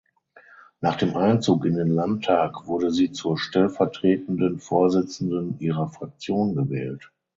Nach 0.79 0.95
dem 0.95 1.15
Einzug 1.15 1.63
in 1.63 1.75
den 1.75 1.89
Landtag 1.89 2.65
wurde 2.65 2.89
sie 2.89 3.11
zur 3.11 3.37
Stellvertretenden 3.37 4.57
Vorsitzenden 4.57 5.59
ihrer 5.59 5.89
Fraktion 5.89 6.55
gewählt. 6.55 7.11